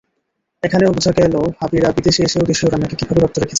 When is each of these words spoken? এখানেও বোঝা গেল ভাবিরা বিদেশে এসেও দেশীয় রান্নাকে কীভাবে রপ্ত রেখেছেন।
এখানেও 0.63 0.95
বোঝা 0.95 1.11
গেল 1.19 1.33
ভাবিরা 1.57 1.89
বিদেশে 1.97 2.21
এসেও 2.23 2.49
দেশীয় 2.51 2.69
রান্নাকে 2.69 2.95
কীভাবে 2.99 3.19
রপ্ত 3.19 3.35
রেখেছেন। 3.35 3.49